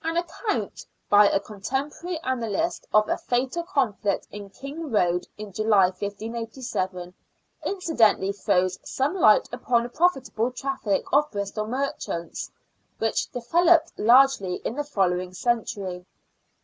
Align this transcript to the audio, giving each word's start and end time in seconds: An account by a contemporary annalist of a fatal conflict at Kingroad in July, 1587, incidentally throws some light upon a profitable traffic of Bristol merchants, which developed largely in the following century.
An 0.00 0.16
account 0.16 0.86
by 1.10 1.28
a 1.28 1.40
contemporary 1.40 2.20
annalist 2.22 2.84
of 2.94 3.08
a 3.08 3.18
fatal 3.18 3.64
conflict 3.64 4.28
at 4.32 4.52
Kingroad 4.54 5.26
in 5.36 5.50
July, 5.52 5.86
1587, 5.86 7.12
incidentally 7.64 8.30
throws 8.30 8.78
some 8.88 9.14
light 9.16 9.48
upon 9.52 9.84
a 9.84 9.88
profitable 9.88 10.52
traffic 10.52 11.02
of 11.12 11.28
Bristol 11.32 11.66
merchants, 11.66 12.48
which 12.98 13.28
developed 13.32 13.90
largely 13.98 14.62
in 14.64 14.76
the 14.76 14.84
following 14.84 15.34
century. 15.34 16.06